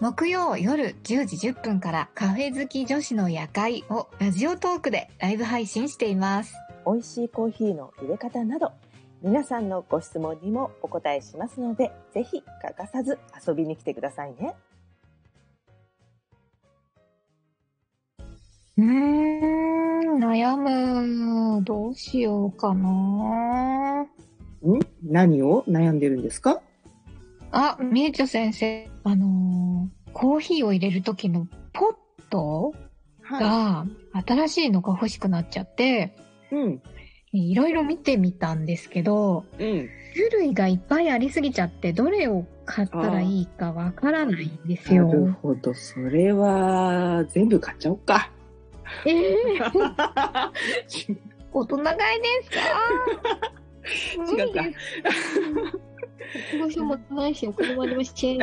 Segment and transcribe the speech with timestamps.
[0.00, 6.52] 木曜夜10時10分からカフェ好き女子の夜会をラジオトークでライブ配信しています。
[6.84, 8.72] 美味しいコーヒーの入れ方など
[9.22, 14.54] 皆さんのご質問にもお答えしますのでぜひ欠かさず遊びに来てくださいね。
[18.76, 21.62] うーん、悩む。
[21.64, 24.02] どうしようかな。
[24.02, 24.08] ん？
[25.04, 26.60] 何を悩んでるんですか？
[27.52, 29.43] あ、みえちょ先生、あのー
[30.14, 31.94] コーヒーを入れる時のポッ
[32.30, 32.72] ト
[33.22, 36.14] はが新しいのが欲しくなっちゃって、
[36.50, 36.54] い。
[36.56, 36.82] うん。
[37.32, 39.88] いろいろ見てみたんですけど、うん。
[40.14, 45.10] 種類がいっぱいありすぎちゃって、どれを買ったらいいかわからないんですなよ。
[45.12, 45.74] るほど。
[45.74, 48.30] それは、全部買っちゃおうか。
[49.04, 49.72] えー、
[51.52, 52.50] 大人買いです
[54.30, 54.32] か？
[54.38, 54.62] 違うか。
[56.58, 58.38] どうしようもないし、お金もありません。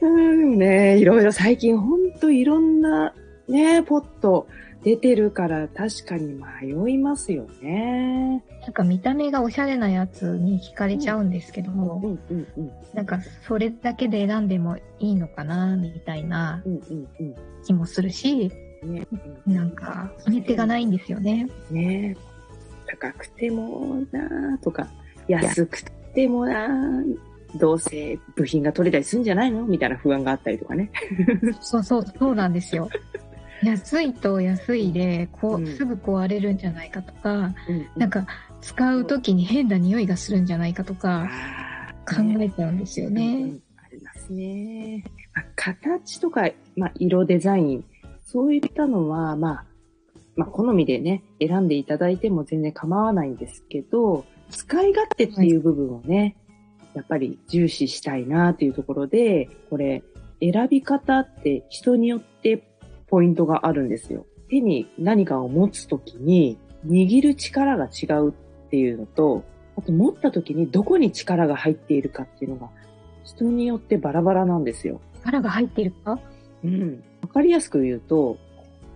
[0.00, 3.14] うん、ね、いろいろ最近ほんといろんな
[3.48, 4.46] ね、ポット
[4.82, 8.44] 出てるから確かに迷いますよね。
[8.62, 12.72] なんか見た目がおしゃれなやつに惹かれちゃうんですけども、うんうんうん。
[12.92, 16.62] なんかそれだけで選んでもいいのかな、みたいな。
[17.66, 18.50] 気もするし、
[18.82, 19.06] ね、
[19.46, 21.48] なんか決め手がないんですよね。
[21.70, 22.16] ね
[22.86, 24.88] 高くてもなとか、
[25.28, 25.82] 安く
[26.14, 26.68] てもな
[27.56, 30.90] どうせ部品が取れたりするんじゃないのみたいな不安があったりとかね。
[31.60, 32.88] そうそう、そうなんですよ。
[33.62, 38.26] 安いと安いで、こう、うんすぐ壊れるんじゃないかとか、うんなんか
[38.60, 43.42] 使う時に変な匂いがするんじゃないかとかあ考えちゃうんですようんうね。
[43.42, 45.04] んありますね。
[45.34, 47.84] まあ、形とか、まあ、色デザイン、
[48.24, 49.64] そういったのは、まあ、
[50.36, 56.36] まあ、好みでね、選んでいただいても全然構わないんですけど、使い勝手っていう部分をね、
[56.94, 60.02] やっぱり重視したいなっていうところで、これ、
[60.40, 62.66] 選び方って人によって
[63.06, 64.26] ポイントがあるんですよ。
[64.48, 68.32] 手に何かを持つときに、握る力が違うっ
[68.70, 69.42] ていうのと、
[69.76, 72.70] あと持ったときにどこに力が入っているかっていうのが、
[73.24, 75.00] 人によってバラバラなんですよ。
[75.20, 76.20] 力が入っているか？
[76.62, 77.02] うん。
[77.22, 78.36] わかりやすく言うと、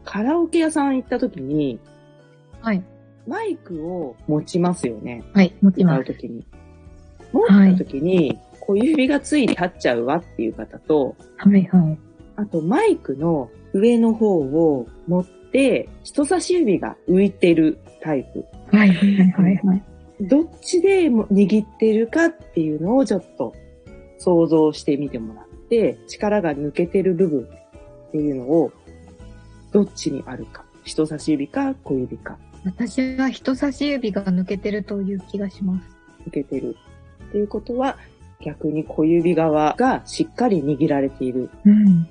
[0.04, 1.80] カラオケ屋さん行ったときに、
[2.60, 2.82] はい。
[3.26, 5.25] マイクを持ちますよね。
[5.34, 6.00] はい、持ってます。
[6.00, 6.47] 歌うときに。
[7.33, 11.99] 持ったときに、小指がついて立っちゃうわっていう方と、はい、はい。
[12.37, 18.44] あとマイクの上の方を持って、人差し指が浮いてるタイプ。
[18.77, 19.83] はい、はい、はい、はい。
[20.21, 23.55] どっちでも握ってるかっていうのをちょっと
[24.19, 27.49] 想像してみてもらって、力が抜けてる部分
[28.09, 28.72] っていうのを、
[29.72, 30.65] どっちにあるか。
[30.84, 35.87] 人差し指か小指か私は人差し指が抜けてるという気がします。
[36.27, 36.77] 抜けてる。
[37.28, 37.97] っていうことは、
[38.41, 42.09] 逆に小指側がしっかり握られているうん。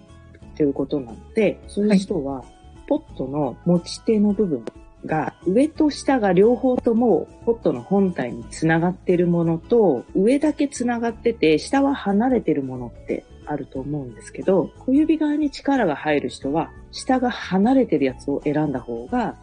[0.56, 2.44] ということなので、そういう人は、
[2.88, 4.66] ポットの持ち手の部分
[5.06, 19.36] が、上と下が両方ともポットの本体につながっているものと、上だけつながってて、下は離れてるものってあると思うんですけど、小指側に力が入る人は、下が離れてるやつを選んだ方が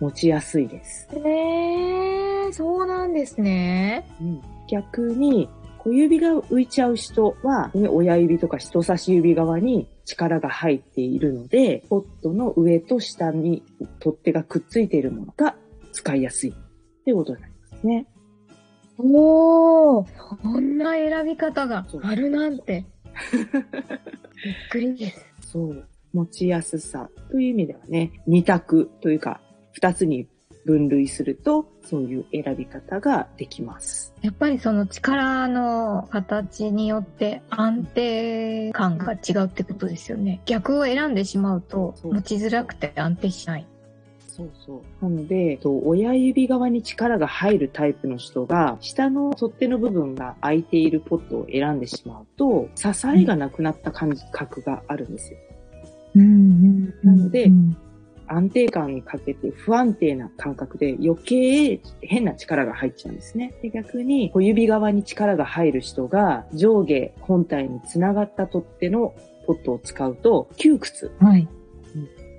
[0.00, 1.08] 持ちやすいです。
[1.12, 4.04] えー、そうなんですね。
[4.20, 5.48] うん逆に、
[5.78, 13.62] 小指が浮いちゃう人は、ね親指とか人差し指側に力が入っているので、ポットの上と下に
[14.00, 15.54] 取っ手がくっついているものが
[15.92, 16.54] 使いやすいっ
[17.04, 18.06] てことになりますね。
[18.98, 20.06] おー、
[20.42, 22.84] そんな選び方があるなんて。
[23.32, 25.26] びっくりです。
[25.52, 25.88] そう。
[26.12, 29.40] 持ちやすさという意味ではね、二択というか、
[29.72, 30.26] 二つに
[30.64, 34.12] 分類すると、そういう選び方ができます。
[34.22, 40.40] やっぱりその力の形によって安定感が違うってことですよね。
[40.46, 43.66] 逆を選んでしまうと持ちづらくて安定しない。
[44.38, 45.04] そうそう。
[45.04, 55.38] なので、と親指側に力が入るタイプの人が、下の取っ手の部分が空いているポットを選んでしまうと、支えがなくなった感覚があるんですよ。
[56.14, 57.76] うんなのでうん
[58.28, 63.54] 安定感にかけて不安定な感覚で余計変な力が入っちゃうんですね。
[63.62, 69.14] で逆に小指側に力が入る人が上下本体につながった取っ手の
[69.46, 71.10] ポットを使うと窮屈。
[71.20, 71.48] はい。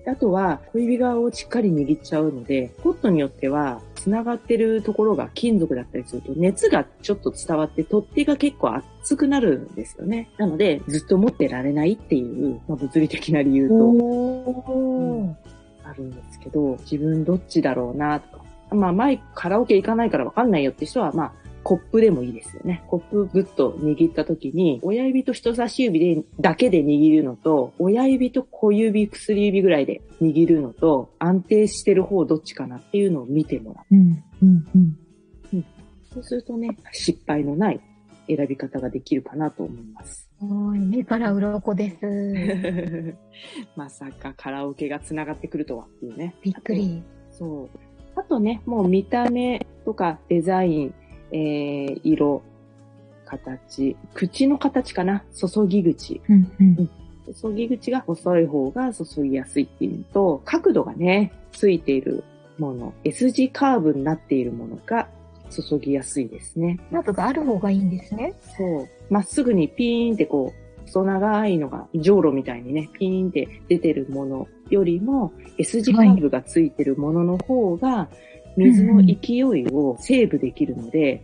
[0.07, 10.29] あとは小指側をしっかり握っちゃうので、ポットによっては繋がってるところが金属だったりすると熱がちょっと伝わって取っ手が結構熱くなるんですよね。
[10.37, 15.48] なのでずっと持ってられないっていう、まあ、物理的な理由とおー。
[15.89, 18.45] あるんですけど、自分どっちだろうなとか。
[18.71, 21.33] まあ前カラオケ行かないからわかんないよって人は、まあ
[21.63, 22.83] コップでもいいですよね。
[22.87, 33.95] コップぐっと握った時に、親指と人差し指で、だけで握るのと、親指と小指、薬指ぐらいで握るのと、安定してる方どっちかなっていうのを見てもらう。
[33.95, 34.77] うん、うん、う
[35.57, 35.65] ん。
[36.13, 37.79] そうするとね、失敗のない
[38.29, 40.29] 選び方ができるかなと思います。
[40.39, 43.15] はい、目から鱗です。
[43.75, 46.35] まさかカラオケが繋がってくるとはっていうね。
[46.41, 47.01] びっくり。
[47.31, 47.69] そう。
[48.15, 50.93] あとね、もう見た目とかデザイン、
[51.31, 52.43] えー、色、
[53.25, 56.21] 形、口の形かな注ぎ口。
[56.29, 56.89] うん、うん。
[57.33, 62.23] 注ぎ口が細い方が注ぎやすいっていうのと、角度がね、ついている
[62.59, 65.07] もの、S 字カーブになっているものが
[65.49, 66.79] 注ぎやすいですね。
[66.91, 68.33] 角がある方がいいんですね。
[68.57, 68.87] そう。
[69.09, 78.09] まっすぐにピーンってこう、細長いのが、じょうろみたいにね、ピーンって出てるものよりも、S 字カーブがついてるものの方が、
[78.57, 81.23] 水の勢いをセーブできるので、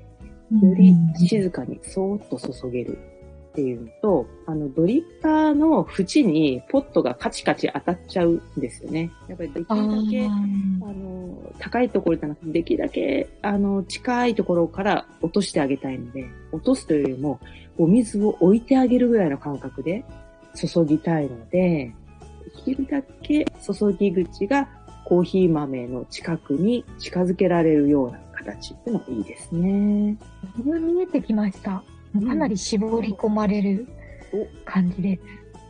[0.51, 3.00] より静かにそーっと注げる
[3.56, 9.10] っていうのと、あの、ドリッパーの縁にポットがカチカチ当たっちゃうんですよね。
[9.30, 9.75] やっぱりできるだ
[10.12, 17.40] け、あの、高いところじゃなくて、できるだけ、あの、近いところから落としてあげたいので、落とすというよりも、
[17.78, 20.04] お水を置いてあげるぐらいの感覚で
[20.54, 21.94] 注ぎたいので、
[22.44, 24.68] できるだけ注ぎ口が
[25.06, 30.18] コーヒー豆の近くに近づけられるような形っていうのがいいですね。
[30.66, 31.84] 見えてきました。
[32.21, 33.88] かなり絞り込まれる
[34.65, 35.19] 感じで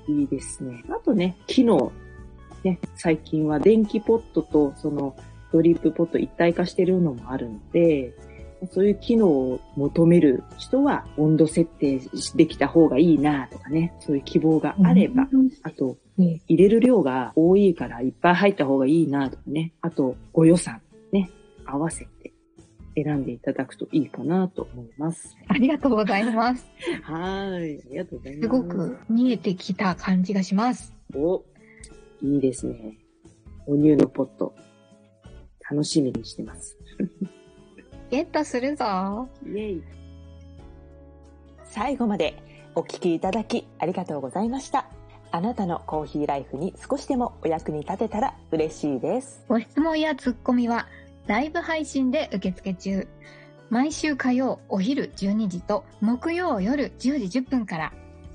[0.05, 0.11] す。
[0.11, 0.83] いいですね。
[0.89, 1.91] あとね、機能。
[2.63, 5.15] ね、最近は電気ポットとその
[5.51, 8.13] ドリップポット一体化してるのもあるので、
[8.71, 11.99] そういう機能を求める人は温度設定
[12.35, 15.27] できた方がいいなとかね、そういう希望があれば、
[15.61, 20.81] あとね入れる量が多いからいっぱい入った方がいいなとかね、あとご予算
[21.11, 21.29] ね、
[21.65, 22.33] 合わせて
[22.95, 25.35] 選んでいただくといいかなと思います。
[25.47, 26.65] ありがとうございます。
[27.03, 28.41] はい、ありがとうございます。
[28.41, 30.93] すごく見えてきた感じがします。
[31.13, 31.43] お、
[32.21, 32.97] いいですね。
[33.67, 34.55] お乳のポット。
[35.69, 36.77] 楽しみにしてます。
[38.11, 38.85] ゲットするぞ。
[39.43, 39.83] イェイ。
[41.63, 42.35] 最後まで
[42.75, 44.87] お聞きいただきありがとうございました。
[45.31, 49.43] あなたのコーヒーライフに少しでもお役に立てたら嬉しいです。
[49.49, 50.87] ご質問やツッコミは
[51.27, 53.07] ライブ配信で受付中。
[53.71, 57.93] 毎週火曜お昼12時と木曜夜10時10分から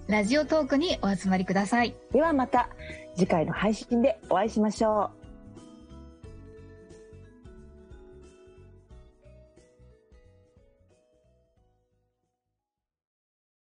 [0.09, 1.95] ラジオトークにお集まりください。
[2.13, 2.69] ではまた
[3.15, 5.20] 次回の配信でお会いしましょう。